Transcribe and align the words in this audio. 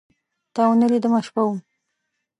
تاونه 0.55 0.85
لیدمه، 0.91 1.19
شپه 1.25 1.41
وم 1.45 1.57